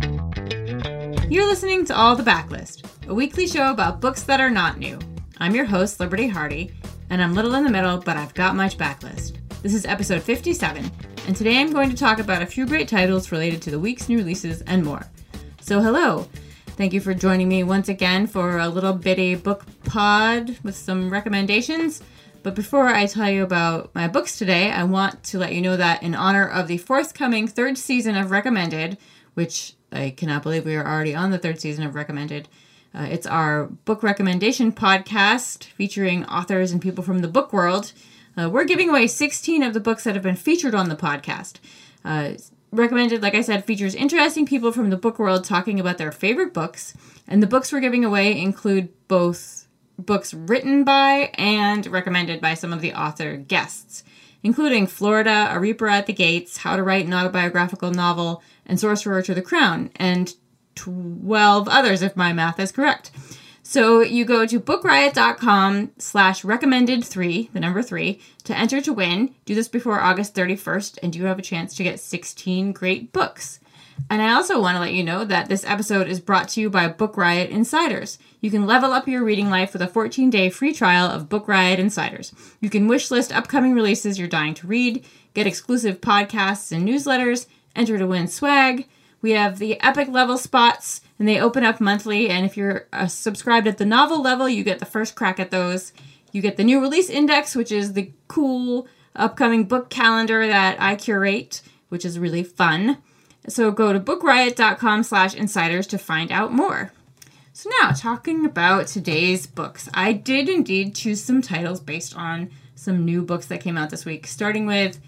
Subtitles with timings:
[0.00, 4.98] You're listening to All the Backlist, a weekly show about books that are not new.
[5.38, 6.72] I'm your host, Liberty Hardy,
[7.10, 9.36] and I'm little in the middle, but I've got much backlist.
[9.62, 10.90] This is episode 57,
[11.26, 14.08] and today I'm going to talk about a few great titles related to the week's
[14.08, 15.06] new releases and more.
[15.60, 16.28] So, hello.
[16.68, 21.10] Thank you for joining me once again for a little bitty book pod with some
[21.10, 22.02] recommendations.
[22.42, 25.76] But before I tell you about my books today, I want to let you know
[25.76, 28.98] that in honor of the forthcoming third season of Recommended,
[29.34, 32.48] which I cannot believe we are already on the third season of Recommended,
[32.94, 37.92] uh, it's our book recommendation podcast featuring authors and people from the book world.
[38.36, 41.56] Uh, we're giving away 16 of the books that have been featured on the podcast.
[42.04, 42.32] Uh,
[42.70, 46.52] recommended, like I said, features interesting people from the book world talking about their favorite
[46.52, 46.94] books.
[47.26, 49.66] And the books we're giving away include both
[49.98, 54.04] books written by and recommended by some of the author guests,
[54.42, 59.22] including Florida, A Reaper at the Gates, How to Write an Autobiographical Novel, and Sorcerer
[59.22, 60.34] to the Crown, and
[60.74, 63.10] 12 others if my math is correct.
[63.62, 69.34] So you go to bookriot.com slash recommended three, the number three, to enter to win.
[69.44, 73.60] Do this before August 31st, and you have a chance to get 16 great books.
[74.10, 76.70] And I also want to let you know that this episode is brought to you
[76.70, 78.18] by Book Riot Insiders.
[78.40, 81.48] You can level up your reading life with a 14 day free trial of Book
[81.48, 82.32] Riot Insiders.
[82.60, 85.04] You can wishlist upcoming releases you're dying to read,
[85.34, 88.86] get exclusive podcasts and newsletters, enter to win swag.
[89.20, 92.28] We have the epic level spots, and they open up monthly.
[92.28, 95.52] And if you're uh, subscribed at the novel level, you get the first crack at
[95.52, 95.92] those.
[96.32, 100.96] You get the new release index, which is the cool upcoming book calendar that I
[100.96, 102.98] curate, which is really fun.
[103.48, 106.92] So go to bookriot.com slash insiders to find out more.
[107.52, 113.04] So now, talking about today's books, I did indeed choose some titles based on some
[113.04, 114.98] new books that came out this week, starting with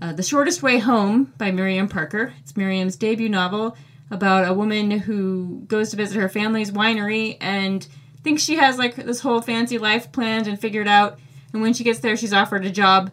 [0.00, 2.34] uh, The Shortest Way Home by Miriam Parker.
[2.40, 3.76] It's Miriam's debut novel
[4.10, 7.86] about a woman who goes to visit her family's winery and
[8.22, 11.18] thinks she has like this whole fancy life planned and figured out.
[11.52, 13.10] And when she gets there, she's offered a job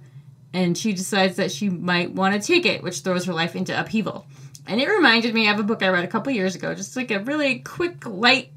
[0.51, 3.79] and she decides that she might want to take it, which throws her life into
[3.79, 4.25] upheaval.
[4.69, 7.09] And it reminded me of a book I read a couple years ago, just like
[7.09, 8.51] a really quick, light,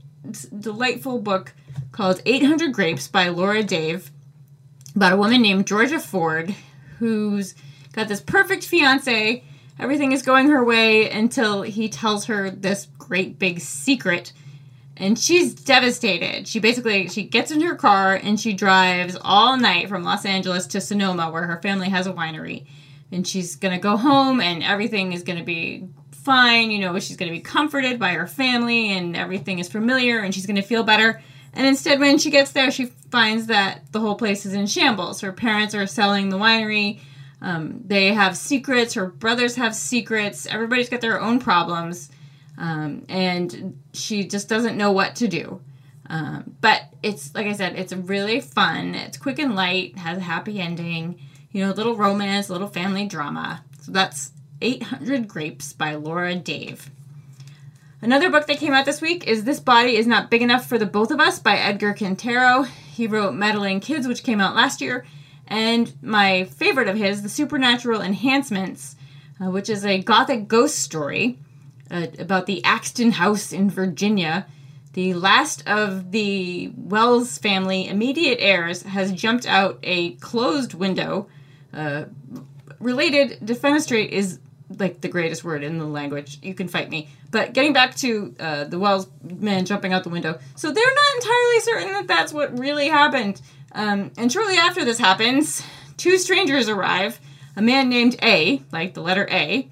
[0.60, 1.54] delightful book
[1.90, 4.10] called 800 Grapes by Laura Dave
[4.94, 6.54] about a woman named Georgia Ford
[6.98, 7.54] who's
[7.94, 9.42] got this perfect fiance.
[9.78, 14.34] Everything is going her way until he tells her this great big secret
[14.98, 16.46] and she's devastated.
[16.46, 20.66] She basically she gets in her car and she drives all night from Los Angeles
[20.68, 22.66] to Sonoma where her family has a winery.
[23.10, 25.88] And she's going to go home and everything is going to be
[26.22, 26.70] fine.
[26.70, 30.34] You know, she's going to be comforted by her family and everything is familiar and
[30.34, 31.20] she's going to feel better.
[31.54, 35.20] And instead, when she gets there, she finds that the whole place is in shambles.
[35.20, 37.00] Her parents are selling the winery.
[37.42, 38.94] Um, they have secrets.
[38.94, 40.46] Her brothers have secrets.
[40.46, 42.10] Everybody's got their own problems.
[42.56, 45.60] Um, and she just doesn't know what to do.
[46.08, 48.94] Um, but it's, like I said, it's really fun.
[48.94, 51.18] It's quick and light, has a happy ending,
[51.50, 53.64] you know, a little romance, little family drama.
[53.80, 54.30] So that's
[54.62, 56.90] 800 Grapes by Laura Dave.
[58.00, 60.78] Another book that came out this week is This Body Is Not Big Enough for
[60.78, 62.66] the Both of Us by Edgar Cantero.
[62.66, 65.04] He wrote Meddling Kids, which came out last year,
[65.46, 68.96] and my favorite of his, The Supernatural Enhancements,
[69.40, 71.38] uh, which is a gothic ghost story
[71.90, 74.46] uh, about the Axton House in Virginia.
[74.94, 81.28] The last of the Wells family immediate heirs has jumped out a closed window.
[81.72, 82.06] Uh,
[82.78, 84.38] related, defenestrate is
[84.78, 86.38] like the greatest word in the language.
[86.42, 87.08] You can fight me.
[87.30, 91.16] But getting back to uh, the Wells man jumping out the window, so they're not
[91.16, 93.40] entirely certain that that's what really happened.
[93.72, 95.62] Um, and shortly after this happens,
[95.96, 97.20] two strangers arrive.
[97.56, 99.68] A man named A, like the letter A,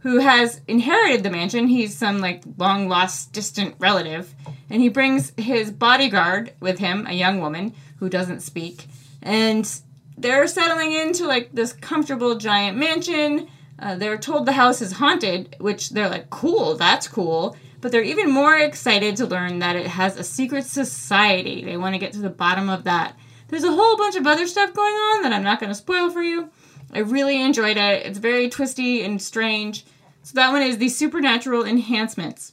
[0.00, 1.68] who has inherited the mansion.
[1.68, 4.34] He's some like long lost distant relative,
[4.70, 8.86] and he brings his bodyguard with him, a young woman who doesn't speak,
[9.22, 9.80] and
[10.16, 13.48] they're settling into like this comfortable giant mansion
[13.78, 17.56] uh, they're told the house is haunted, which they're like, cool, that's cool.
[17.80, 21.64] But they're even more excited to learn that it has a secret society.
[21.64, 23.16] They want to get to the bottom of that.
[23.48, 26.10] There's a whole bunch of other stuff going on that I'm not going to spoil
[26.10, 26.50] for you.
[26.92, 28.06] I really enjoyed it.
[28.06, 29.84] It's very twisty and strange.
[30.22, 32.52] So that one is The Supernatural Enhancements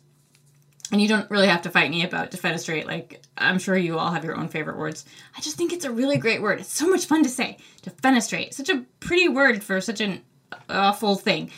[0.92, 2.86] and you don't really have to fight me about defenestrate.
[2.86, 5.06] Like I'm sure you all have your own favorite words.
[5.36, 6.60] I just think it's a really great word.
[6.60, 7.58] It's so much fun to say.
[7.82, 10.22] Defenestrate, such a pretty word for such an
[10.70, 11.52] awful thing.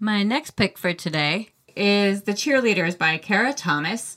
[0.00, 4.16] My next pick for today is The Cheerleaders by Kara Thomas,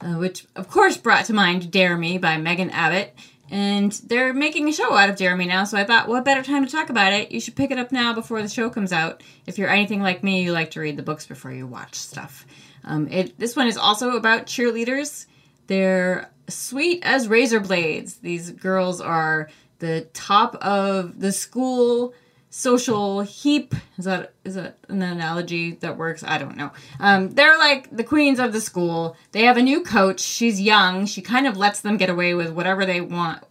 [0.00, 3.14] uh, which of course brought to mind Dare Me by Megan Abbott.
[3.50, 6.42] And they're making a show out of Dare Me now, so I thought, what better
[6.42, 7.30] time to talk about it?
[7.30, 9.22] You should pick it up now before the show comes out.
[9.46, 12.46] If you're anything like me, you like to read the books before you watch stuff.
[12.84, 15.26] Um, it this one is also about cheerleaders.
[15.66, 18.16] They're sweet as razor blades.
[18.16, 22.14] These girls are the top of the school
[22.54, 23.74] social heap.
[23.98, 26.22] Is that is that an analogy that works?
[26.22, 26.70] I don't know.
[27.00, 29.16] Um, they're like the queens of the school.
[29.32, 30.20] They have a new coach.
[30.20, 31.06] She's young.
[31.06, 33.42] She kind of lets them get away with whatever they want.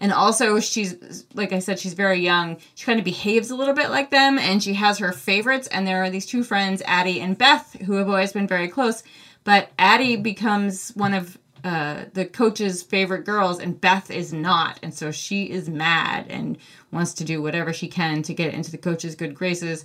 [0.00, 2.56] And also, she's like I said, she's very young.
[2.74, 5.68] She kind of behaves a little bit like them, and she has her favorites.
[5.68, 9.04] And there are these two friends, Addie and Beth, who have always been very close.
[9.44, 14.78] But Addie becomes one of uh, the coach's favorite girls, and Beth is not.
[14.82, 16.58] And so she is mad and
[16.92, 19.84] wants to do whatever she can to get into the coach's good graces.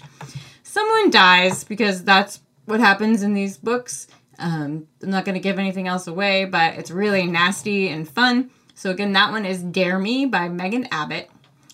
[0.64, 4.08] Someone dies because that's what happens in these books.
[4.40, 8.50] Um, I'm not going to give anything else away, but it's really nasty and fun.
[8.76, 11.30] So, again, that one is Dare Me by Megan Abbott.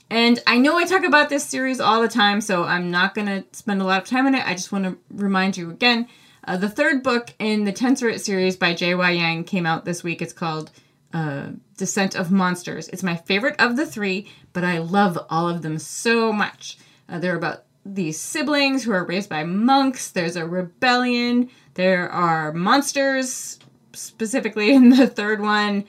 [0.10, 3.28] And I know I talk about this series all the time, so I'm not going
[3.28, 4.46] to spend a lot of time on it.
[4.46, 6.08] I just want to remind you again
[6.50, 9.12] uh, the third book in the Tensorate series by J.Y.
[9.12, 10.20] Yang came out this week.
[10.20, 10.72] It's called
[11.14, 12.88] uh, Descent of Monsters.
[12.88, 16.80] It's my favorite of the three, but I love all of them so much.
[17.08, 20.10] Uh, they're about these siblings who are raised by monks.
[20.10, 21.52] There's a rebellion.
[21.76, 23.60] There are monsters,
[23.94, 25.86] specifically in the third one.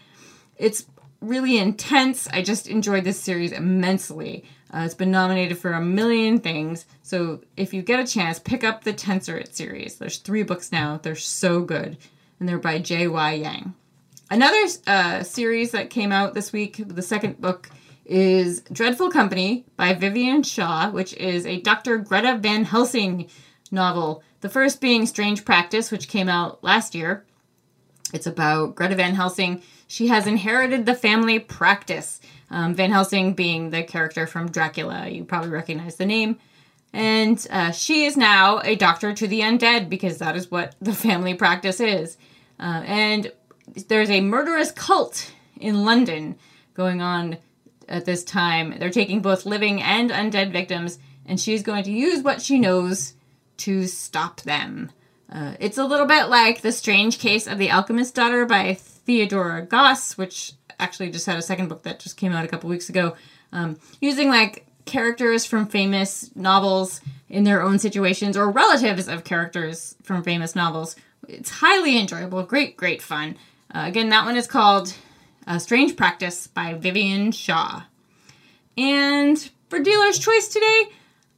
[0.59, 0.85] It's
[1.23, 2.29] really intense.
[2.29, 4.45] I just enjoyed this series immensely.
[4.73, 6.87] Uh, it's been nominated for a million things.
[7.03, 9.97] So if you get a chance, pick up the Tensorate series.
[9.97, 11.01] There's three books now.
[11.03, 11.97] They're so good.
[12.39, 13.33] And they're by J.Y.
[13.33, 13.75] Yang.
[14.31, 17.69] Another uh, series that came out this week, the second book,
[18.07, 21.99] is Dreadful Company by Vivian Shaw, which is a Dr.
[21.99, 23.29] Greta Van Helsing
[23.73, 24.23] novel.
[24.41, 27.25] The first being Strange Practice, which came out last year.
[28.13, 29.63] It's about Greta Van Helsing.
[29.87, 32.21] She has inherited the family practice
[32.51, 35.09] um, Van Helsing being the character from Dracula.
[35.09, 36.39] You probably recognize the name.
[36.93, 40.93] And uh, she is now a doctor to the undead because that is what the
[40.93, 42.17] family practice is.
[42.59, 43.33] Uh, and
[43.89, 46.37] there's a murderous cult in London
[46.75, 47.39] going on
[47.89, 48.77] at this time.
[48.79, 53.15] They're taking both living and undead victims, and she's going to use what she knows
[53.59, 54.91] to stop them.
[55.31, 59.63] Uh, it's a little bit like The Strange Case of the Alchemist's Daughter by Theodora
[59.63, 62.89] Goss, which actually just had a second book that just came out a couple weeks
[62.89, 63.15] ago,
[63.53, 69.95] um, using like characters from famous novels in their own situations or relatives of characters
[70.03, 70.97] from famous novels.
[71.29, 73.37] It's highly enjoyable, great, great fun.
[73.73, 74.95] Uh, again, that one is called
[75.47, 77.85] uh, Strange Practice by Vivian Shaw.
[78.77, 80.89] And for Dealer's Choice today,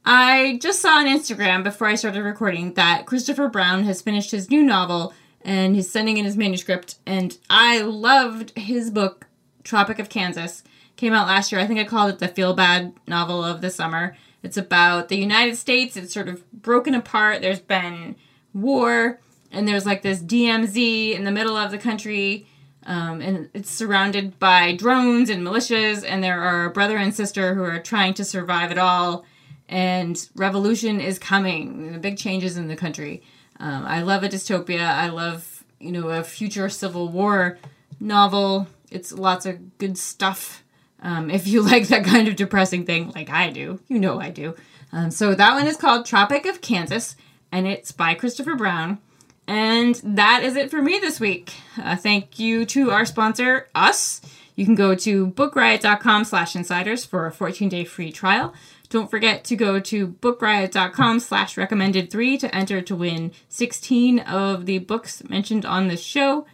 [0.05, 4.49] I just saw on Instagram before I started recording that Christopher Brown has finished his
[4.49, 6.95] new novel and he's sending in his manuscript.
[7.05, 9.27] And I loved his book,
[9.63, 10.63] Tropic of Kansas.
[10.97, 11.61] Came out last year.
[11.61, 14.15] I think I called it the feel bad novel of the summer.
[14.41, 15.95] It's about the United States.
[15.95, 17.41] It's sort of broken apart.
[17.41, 18.15] There's been
[18.53, 19.19] war,
[19.51, 22.45] and there's like this DMZ in the middle of the country.
[22.85, 27.55] Um, and it's surrounded by drones and militias, and there are a brother and sister
[27.55, 29.25] who are trying to survive it all.
[29.73, 31.99] And revolution is coming.
[31.99, 33.23] Big changes in the country.
[33.59, 34.85] Um, I love a dystopia.
[34.85, 37.57] I love you know a future civil war
[37.99, 38.67] novel.
[38.91, 40.63] It's lots of good stuff.
[41.01, 44.29] Um, if you like that kind of depressing thing, like I do, you know I
[44.29, 44.55] do.
[44.91, 47.15] Um, so that one is called Tropic of Kansas,
[47.51, 48.99] and it's by Christopher Brown.
[49.47, 51.51] And that is it for me this week.
[51.81, 54.21] Uh, thank you to our sponsor, us.
[54.55, 58.53] You can go to bookriot.com slash insiders for a 14-day free trial.
[58.93, 64.67] Don't forget to go to bookriot.com slash recommended three to enter to win 16 of
[64.67, 66.45] the books mentioned on this show.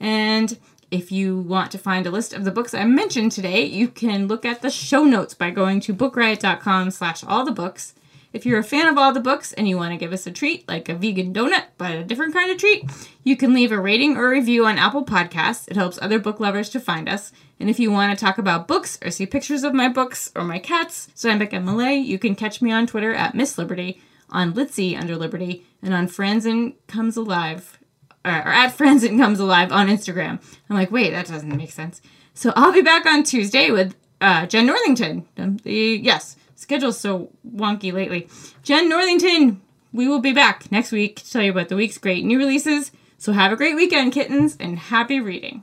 [0.00, 0.58] And
[0.90, 4.26] if you want to find a list of the books I mentioned today, you can
[4.26, 7.94] look at the show notes by going to bookriot.com slash all the books.
[8.34, 10.32] If you're a fan of all the books and you want to give us a
[10.32, 12.90] treat, like a vegan donut, but a different kind of treat,
[13.22, 15.68] you can leave a rating or review on Apple Podcasts.
[15.68, 17.30] It helps other book lovers to find us.
[17.60, 20.42] And if you want to talk about books or see pictures of my books or
[20.42, 24.52] my cats, Steinbeck and Millay, you can catch me on Twitter at Miss Liberty, on
[24.52, 27.78] Litsy under Liberty, and on Franzen Comes Alive
[28.24, 30.40] or, or at and Comes Alive on Instagram.
[30.68, 32.02] I'm like, wait, that doesn't make sense.
[32.34, 35.26] So I'll be back on Tuesday with uh, Jen Northington.
[35.36, 38.28] The yes, schedule's so wonky lately.
[38.62, 39.60] Jen Northington,
[39.92, 42.92] we will be back next week to tell you about the week's great new releases.
[43.18, 45.62] So have a great weekend, kittens, and happy reading.